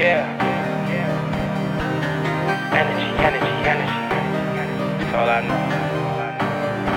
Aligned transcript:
Yeah. 0.00 0.24
Energy, 2.72 3.08
energy, 3.20 3.52
energy. 3.68 4.00
That's 4.96 5.12
all 5.12 5.28
I 5.28 5.44
know. 5.44 5.60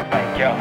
Like, 0.08 0.40
yo. 0.40 0.56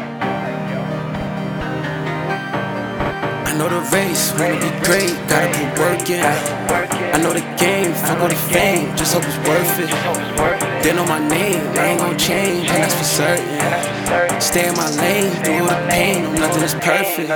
I 3.47 3.55
know 3.55 3.69
the 3.69 3.79
race, 3.95 4.33
wanna 4.35 4.59
be 4.59 4.67
great, 4.83 5.15
gotta 5.31 5.47
put 5.55 5.79
work 5.79 6.09
in. 6.09 6.19
I 6.19 7.17
know 7.23 7.31
the 7.31 7.39
game, 7.55 7.93
fuck 7.93 8.19
all 8.19 8.27
the 8.27 8.35
fame, 8.35 8.93
just 8.97 9.13
hope 9.13 9.23
it's 9.23 9.37
worth 9.47 9.79
it. 9.79 10.83
They 10.83 10.91
know 10.91 11.05
my 11.05 11.25
name, 11.25 11.61
I 11.79 11.95
ain't 11.95 11.99
gon' 12.01 12.17
change, 12.17 12.67
and 12.67 12.83
that's 12.83 12.93
for 12.93 13.05
certain. 13.05 14.41
Stay 14.41 14.67
in 14.67 14.75
my 14.75 14.89
lane, 14.99 15.31
through 15.45 15.59
all 15.59 15.67
the 15.69 15.87
pain, 15.87 16.23
no, 16.23 16.47
nothing 16.47 16.63
is 16.63 16.73
perfect. 16.73 17.29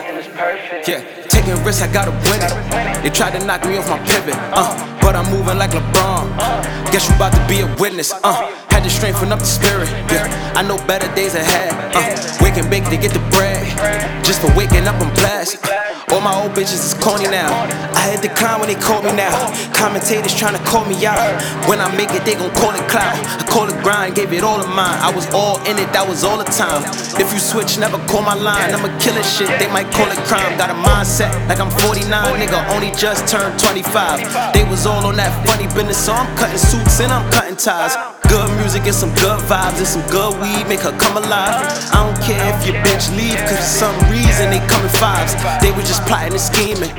Yeah, 0.85 0.99
taking 1.29 1.55
risks, 1.63 1.81
I 1.81 1.87
gotta 1.93 2.11
win 2.27 2.41
it. 2.43 3.03
They 3.03 3.09
tried 3.09 3.39
to 3.39 3.45
knock 3.45 3.63
me 3.63 3.77
off 3.77 3.87
my 3.89 3.99
pivot, 3.99 4.35
uh, 4.51 4.96
but 5.07 5.15
I'm 5.15 5.31
moving 5.31 5.57
like 5.57 5.71
LeBron. 5.71 6.35
Guess 6.91 7.07
you 7.07 7.15
about 7.15 7.31
to 7.31 7.39
be 7.47 7.61
a 7.61 7.67
witness, 7.79 8.11
uh. 8.11 8.51
Had 8.67 8.83
to 8.83 8.89
strengthen 8.89 9.31
up 9.31 9.39
the 9.39 9.45
spirit, 9.45 9.87
yeah. 10.11 10.27
I 10.53 10.67
know 10.67 10.75
better 10.83 11.07
days 11.15 11.33
ahead, 11.33 11.71
uh. 11.95 12.43
Wake 12.43 12.57
and 12.59 12.69
bake 12.69 12.83
to 12.91 12.97
get 12.97 13.13
the 13.13 13.23
bread. 13.31 13.63
Just 14.25 14.41
for 14.41 14.51
waking 14.59 14.83
up, 14.83 14.99
I'm 14.99 15.07
blessed. 15.15 15.63
All 16.11 16.19
my 16.19 16.35
old 16.35 16.51
bitches 16.51 16.83
is 16.83 16.93
corny 16.99 17.27
now. 17.31 17.47
I 17.95 18.03
had 18.11 18.21
to 18.23 18.29
climb 18.35 18.59
when 18.59 18.67
they 18.67 18.75
called 18.75 19.05
me 19.05 19.13
now. 19.15 19.31
Commentators 19.71 20.35
trying 20.35 20.59
to 20.59 20.63
call 20.67 20.83
me 20.83 20.99
out. 21.05 21.19
When 21.71 21.79
I 21.79 21.87
make 21.95 22.11
it, 22.11 22.23
they 22.27 22.35
gon' 22.35 22.51
call 22.59 22.75
it 22.75 22.83
clout. 22.91 23.15
Call 23.47 23.69
it 23.69 23.79
grind, 23.81 24.15
gave 24.15 24.33
it 24.33 24.43
all 24.43 24.59
of 24.59 24.69
mine. 24.69 24.99
I 24.99 25.11
was 25.15 25.25
all 25.33 25.57
in 25.65 25.79
it, 25.79 25.89
that 25.95 26.05
was 26.07 26.23
all 26.23 26.37
the 26.37 26.49
time. 26.51 26.83
If 27.15 27.31
you 27.33 27.39
switch, 27.39 27.79
never 27.79 27.97
call 28.05 28.21
my 28.21 28.35
line. 28.35 28.75
I'ma 28.75 28.91
kill 28.99 29.15
it 29.15 29.25
shit, 29.25 29.47
they 29.57 29.71
might 29.71 29.89
call 29.91 30.07
it 30.11 30.19
crime. 30.27 30.57
Got 30.57 30.69
a 30.69 30.77
mindset 30.77 31.31
like 31.47 31.59
I'm 31.59 31.71
49, 31.87 32.11
nigga, 32.37 32.59
only 32.75 32.91
just 32.93 33.27
turned 33.27 33.57
25. 33.59 34.53
They 34.53 34.67
was 34.67 34.85
all 34.85 35.05
on 35.07 35.15
that 35.15 35.31
funny 35.47 35.65
business, 35.71 35.97
so 35.97 36.13
I'm 36.13 36.29
cutting 36.37 36.59
suits 36.59 36.99
and 36.99 37.11
I'm 37.11 37.25
cutting 37.31 37.55
ties. 37.55 37.95
Good 38.27 38.51
music 38.59 38.83
and 38.83 38.93
some 38.93 39.15
good 39.23 39.39
vibes 39.47 39.79
and 39.79 39.87
some 39.87 40.03
good 40.11 40.35
weed 40.43 40.67
make 40.67 40.83
her 40.83 40.91
come 40.99 41.15
alive. 41.15 41.63
I 41.95 42.03
don't 42.03 42.19
care 42.19 42.43
if 42.51 42.67
your 42.67 42.75
bitch 42.83 43.07
leave, 43.15 43.39
cause 43.47 43.55
for 43.55 43.87
some 43.87 43.95
reason 44.11 44.51
they 44.51 44.59
come 44.67 44.83
in 44.83 44.91
fives. 44.99 45.31
They 45.63 45.71
was 45.71 45.87
just 45.87 46.03
plotting 46.03 46.35
and 46.35 46.43
scheming. 46.43 46.91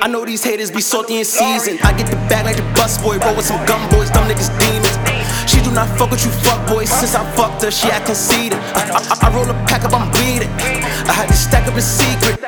I, 0.00 0.08
know 0.08 0.24
these 0.24 0.42
haters 0.42 0.70
be 0.70 0.80
salty 0.80 1.18
in 1.18 1.26
season. 1.26 1.78
I 1.84 1.92
get 1.92 2.08
the 2.08 2.16
bag 2.32 2.46
like 2.46 2.56
the 2.56 2.64
bus 2.72 2.96
boy, 2.96 3.18
roll 3.20 3.36
with 3.36 3.44
some 3.44 3.60
gun 3.66 3.84
boys, 3.92 4.10
them 4.10 4.24
niggas 4.24 4.48
demons. 4.56 5.29
Do 5.70 5.76
not 5.76 5.96
fuck 5.96 6.10
with 6.10 6.24
you 6.24 6.32
fuck 6.32 6.68
boys. 6.68 6.90
Since 6.90 7.14
I 7.14 7.24
fucked 7.36 7.62
her, 7.62 7.70
she 7.70 7.88
act 7.90 8.06
conceited. 8.06 8.58
I, 8.74 8.90
I, 8.90 9.28
I 9.28 9.32
roll 9.32 9.48
a 9.48 9.54
pack 9.68 9.84
up, 9.84 9.92
I'm 9.94 10.10
bleeding. 10.10 10.48
I 10.48 11.12
had 11.12 11.28
to 11.28 11.32
stack 11.32 11.68
up 11.68 11.76
a 11.76 11.80
secret. 11.80 12.40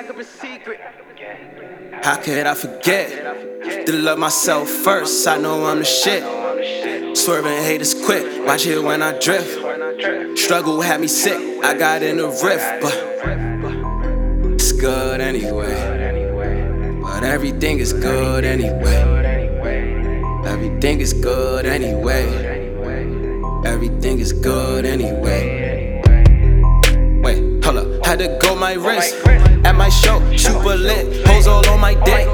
How 2.03 2.17
could 2.17 2.48
I 2.48 2.55
forget 2.55 3.87
to 3.87 3.93
love 3.93 4.19
myself 4.19 4.69
first? 4.69 5.28
I 5.28 5.39
know 5.39 5.67
I'm 5.67 5.78
the 5.78 5.84
shit. 5.84 7.17
Swerving 7.17 7.62
haters 7.62 7.95
quick, 7.95 8.45
watch 8.45 8.67
it 8.67 8.83
when 8.83 9.03
I 9.03 9.17
drift. 9.20 9.56
Struggle 10.37 10.81
had 10.81 11.00
me 11.00 11.06
sick, 11.06 11.39
I 11.62 11.75
got 11.75 12.03
in 12.03 12.19
a 12.19 12.27
rift, 12.27 12.83
but 12.83 12.95
it's 14.53 14.73
good 14.73 15.20
anyway. 15.20 17.00
But 17.00 17.23
everything 17.23 17.78
is 17.78 17.93
good 17.93 18.45
anyway. 18.45 18.98
Everything 20.45 20.98
is 20.98 21.12
good 21.12 21.67
anyway. 21.67 22.52
Everything 23.64 24.18
is 24.18 24.32
good 24.32 24.84
anyway. 24.84 26.02
Wait, 27.22 27.64
hold 27.64 27.77
up, 27.77 28.04
had 28.04 28.19
to 28.19 28.36
go 28.42 28.56
my 28.56 28.72
wrist 28.72 29.14
at 29.64 29.77
my 29.77 29.88
show, 29.88 30.19
super 30.36 30.74
lit, 30.74 31.24
hoes 31.27 31.46
all 31.46 31.66
on 31.69 31.80
my 31.80 31.94
dick. 31.94 32.27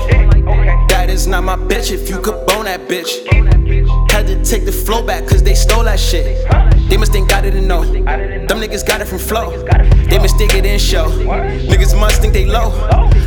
That 0.89 1.09
is 1.11 1.27
not 1.27 1.45
my 1.45 1.57
bitch, 1.57 1.93
if 1.93 2.09
you 2.09 2.19
could 2.21 2.47
bone 2.47 2.65
that 2.65 2.89
bitch. 2.89 3.27
Had 4.11 4.27
to 4.27 4.43
take 4.43 4.65
the 4.65 4.73
flow 4.73 5.07
back, 5.07 5.27
cause 5.27 5.43
they 5.43 5.55
stole 5.55 5.85
that 5.85 6.01
shit. 6.01 6.49
They 6.89 6.97
must 6.97 7.13
think 7.13 7.31
it 7.31 7.55
and 7.55 7.69
know. 7.69 7.85
Them 7.85 8.59
niggas 8.59 8.87
got 8.87 9.03
it 9.03 9.05
from 9.07 9.19
flow. 9.19 9.51
They 10.09 10.19
mistake 10.19 10.55
it 10.55 10.65
in 10.65 10.79
show. 10.79 11.11
Niggas 11.11 11.99
must 12.01 12.23
think 12.23 12.33
they 12.33 12.47
low. 12.47 12.73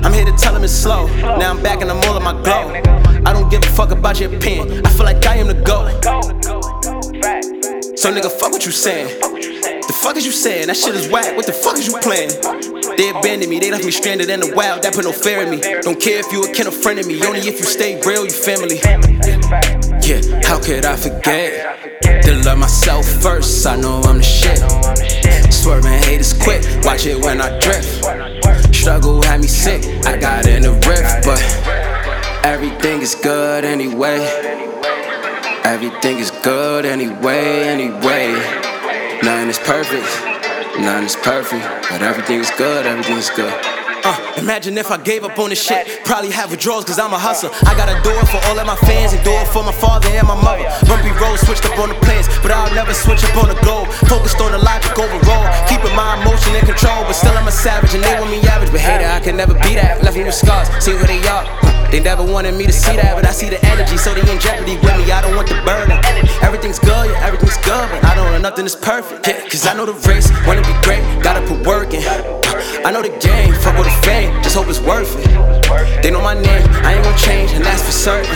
I'm 0.04 0.12
here 0.12 0.26
to 0.26 0.36
tell 0.38 0.54
them 0.56 0.64
it's 0.64 0.74
slow. 0.74 1.06
Now 1.18 1.52
I'm 1.52 1.62
back 1.62 1.82
and 1.82 1.92
I'm 1.92 2.02
all 2.10 2.18
of 2.18 2.24
my 2.24 2.34
glow. 2.42 2.74
I 3.24 3.34
don't 3.34 3.52
give 3.52 3.62
a 3.64 3.68
fuck 3.68 3.92
about 3.92 4.20
your 4.20 4.34
opinion. 4.36 4.61
So 8.02 8.12
nigga, 8.12 8.32
fuck 8.32 8.52
what 8.52 8.66
you 8.66 8.72
saying. 8.72 9.20
The 9.20 9.96
fuck 10.02 10.18
is 10.18 10.26
you 10.26 10.32
saying? 10.32 10.66
That 10.66 10.76
shit 10.76 10.96
is 10.96 11.08
whack. 11.10 11.38
What 11.38 11.46
the 11.46 11.54
fuck 11.54 11.78
is 11.78 11.86
you 11.86 11.94
playing? 12.02 12.32
They 12.98 13.12
abandoned 13.12 13.48
me, 13.48 13.60
they 13.60 13.70
left 13.70 13.86
me 13.86 13.92
stranded 13.92 14.28
in 14.32 14.40
the 14.40 14.56
wild. 14.56 14.82
That 14.82 14.96
put 14.96 15.06
no 15.06 15.12
fear 15.12 15.44
in 15.44 15.52
me. 15.52 15.62
Don't 15.84 16.02
care 16.02 16.18
if 16.18 16.32
you 16.32 16.42
a 16.42 16.52
kin 16.52 16.66
or 16.66 16.72
friend 16.72 16.98
of 16.98 17.06
me. 17.06 17.22
Only 17.24 17.42
if 17.42 17.60
you 17.60 17.64
stay 17.64 18.02
real, 18.02 18.26
you 18.26 18.32
family. 18.32 18.82
Yeah, 20.02 20.18
how 20.42 20.58
could 20.60 20.84
I 20.84 20.96
forget 20.96 21.78
to 22.24 22.42
love 22.44 22.58
myself 22.58 23.06
first? 23.06 23.68
I 23.68 23.76
know 23.76 24.02
I'm 24.02 24.18
the 24.18 24.24
shit. 24.24 24.58
Swerving 25.54 25.94
haters 26.02 26.34
quick, 26.34 26.66
watch 26.82 27.06
it 27.06 27.24
when 27.24 27.40
I 27.40 27.54
drift. 27.60 28.02
Struggle 28.74 29.22
had 29.22 29.42
me 29.42 29.48
sick, 29.48 29.86
I 30.08 30.18
got 30.18 30.48
in 30.48 30.64
the 30.64 30.74
rift, 30.90 31.22
but 31.24 31.38
everything 32.44 33.04
is 33.04 33.14
good 33.14 33.64
anyway. 33.64 34.71
Everything 35.72 36.20
is 36.20 36.32
good 36.44 36.84
anyway, 36.84 37.64
anyway. 37.64 38.36
Nothing 39.24 39.48
is 39.48 39.58
perfect, 39.58 40.04
nothing 40.76 41.08
is 41.08 41.16
perfect, 41.16 41.64
but 41.88 42.04
everything 42.04 42.42
is 42.44 42.52
good, 42.58 42.86
everything 42.86 43.16
is 43.16 43.30
good. 43.30 43.56
Uh, 44.04 44.12
imagine 44.36 44.78
if 44.78 44.92
I 44.92 44.98
gave 44.98 45.24
up 45.24 45.40
on 45.40 45.48
this 45.48 45.64
shit. 45.64 46.04
Probably 46.04 46.30
have 46.30 46.52
withdrawals 46.52 46.84
cause 46.84 47.00
I'm 47.00 47.14
a 47.14 47.18
hustler. 47.18 47.52
I 47.64 47.72
gotta 47.80 47.96
do 48.04 48.12
it 48.12 48.28
for 48.28 48.44
all 48.52 48.60
of 48.60 48.68
my 48.68 48.76
fans 48.84 49.14
and 49.14 49.24
do 49.24 49.32
it 49.32 49.48
for 49.48 49.64
my 49.64 49.72
father 49.72 50.10
and 50.12 50.28
my 50.28 50.36
mother. 50.36 50.68
Bumpy 50.92 51.16
road 51.16 51.40
switched 51.40 51.64
up 51.64 51.80
on 51.80 51.88
the 51.88 51.96
plans, 52.04 52.28
but 52.44 52.52
I'll 52.52 52.76
never 52.76 52.94
switch 52.94 53.24
up 53.24 53.40
on 53.40 53.48
the 53.48 53.56
goal. 53.64 53.86
Focused 54.12 54.44
on 54.44 54.52
the 54.52 54.60
logic 54.60 54.92
overall. 55.00 55.48
Keeping 55.72 55.96
my 55.96 56.20
emotion 56.20 56.52
in 56.52 56.68
control, 56.68 57.08
but 57.08 57.16
still 57.16 57.32
I'm 57.32 57.48
a 57.48 57.52
savage 57.52 57.96
and 57.96 58.04
they 58.04 58.12
want 58.20 58.28
me 58.28 58.44
average. 58.44 58.76
But 58.76 58.84
hater, 58.84 59.08
I 59.08 59.24
can 59.24 59.40
never 59.40 59.54
be 59.64 59.80
that. 59.80 60.04
Left 60.04 60.18
me 60.20 60.28
with 60.28 60.36
scars, 60.36 60.68
see 60.84 60.92
who 60.92 61.08
they 61.08 61.24
are. 61.32 61.48
They 61.92 62.00
never 62.00 62.24
wanted 62.24 62.56
me 62.56 62.66
to 62.66 62.72
see 62.72 62.96
that, 62.96 63.20
but 63.20 63.28
I 63.28 63.36
see 63.36 63.50
the 63.50 63.60
energy, 63.68 63.98
so 63.98 64.16
they 64.16 64.24
in 64.24 64.40
jeopardy 64.40 64.80
with 64.80 64.96
me. 64.96 65.01
Nothing 68.52 68.66
is 68.66 68.76
perfect. 68.76 69.26
Yeah, 69.26 69.40
cause 69.48 69.66
I 69.66 69.74
know 69.74 69.86
the 69.86 69.96
race, 70.10 70.28
wanna 70.46 70.60
be 70.60 70.76
great, 70.84 71.00
gotta 71.24 71.40
put 71.48 71.66
work 71.66 71.94
in. 71.94 72.04
I 72.84 72.92
know 72.92 73.02
the 73.02 73.16
game, 73.24 73.54
fuck 73.64 73.78
with 73.78 73.88
the 73.88 73.98
fame, 74.04 74.44
just 74.44 74.58
hope 74.58 74.68
it's 74.68 74.82
worth 74.82 75.16
it. 75.16 76.04
They 76.04 76.12
know 76.12 76.20
my 76.20 76.34
name, 76.34 76.68
I 76.84 76.96
ain't 76.96 77.04
gon' 77.06 77.18
change, 77.18 77.52
and 77.52 77.64
that's 77.64 77.82
for 77.82 77.96
certain. 77.96 78.36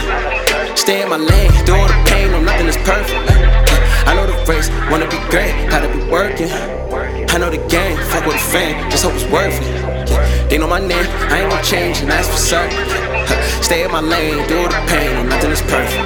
Stay 0.78 1.04
in 1.04 1.10
my 1.10 1.18
lane, 1.18 1.52
through 1.66 1.76
all 1.76 1.88
the 1.90 2.00
pain, 2.08 2.32
no 2.32 2.40
nothing 2.40 2.68
is 2.68 2.78
perfect. 2.88 3.20
I 4.08 4.16
know 4.16 4.26
the 4.26 4.40
race, 4.48 4.70
wanna 4.90 5.10
be 5.12 5.20
great, 5.28 5.52
gotta 5.70 5.92
be 5.92 6.00
working. 6.10 6.48
I 6.48 7.38
know 7.38 7.50
the 7.52 7.60
game, 7.68 7.98
fuck 8.08 8.26
with 8.26 8.40
the 8.40 8.46
fame, 8.56 8.90
just 8.90 9.04
hope 9.04 9.16
it's 9.16 9.28
worth 9.28 9.60
it. 9.60 9.68
Yeah, 10.08 10.48
they 10.48 10.58
know 10.58 10.68
my 10.68 10.80
name, 10.80 11.08
I 11.28 11.42
ain't 11.42 11.52
gon' 11.52 11.62
change, 11.62 12.00
and 12.00 12.10
that's 12.10 12.30
for 12.30 12.40
certain. 12.40 12.80
Stay 13.62 13.84
in 13.84 13.92
my 13.92 14.00
lane, 14.00 14.48
do 14.48 14.60
all 14.60 14.70
the 14.70 14.80
pain, 14.88 15.12
no 15.12 15.24
nothing 15.24 15.52
is 15.52 15.62
perfect. 15.64 16.05